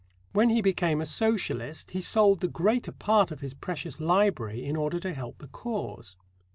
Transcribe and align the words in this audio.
When 0.33 0.49
he 0.49 0.63
became 0.63 0.99
a 0.99 1.05
Socialist, 1.05 1.91
he 1.91 2.01
sold 2.01 2.39
the 2.39 2.47
greater 2.47 2.91
part 2.91 3.29
of 3.29 3.41
his 3.41 3.53
precious 3.53 3.99
library 3.99 4.65
in 4.65 4.75
order 4.75 4.97
to 4.97 5.13
help 5.13 5.37
the 5.37 5.47
cause. 5.47 6.15